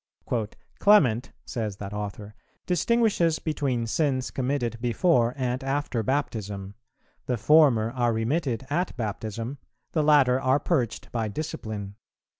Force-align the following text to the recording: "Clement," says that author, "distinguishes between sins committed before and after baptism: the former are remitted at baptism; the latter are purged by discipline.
"Clement," 0.79 1.31
says 1.45 1.75
that 1.77 1.93
author, 1.93 2.33
"distinguishes 2.65 3.37
between 3.37 3.85
sins 3.85 4.31
committed 4.31 4.79
before 4.81 5.35
and 5.37 5.63
after 5.63 6.01
baptism: 6.01 6.73
the 7.27 7.37
former 7.37 7.91
are 7.91 8.11
remitted 8.11 8.65
at 8.71 8.97
baptism; 8.97 9.59
the 9.91 10.01
latter 10.01 10.41
are 10.41 10.59
purged 10.59 11.11
by 11.11 11.27
discipline. 11.27 11.97